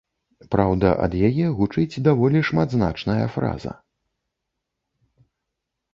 Праўда, 0.53 0.87
ад 1.07 1.13
яе 1.27 1.45
гучыць 1.59 2.01
даволі 2.09 2.39
шматзначная 2.49 3.31
фраза. 3.37 3.77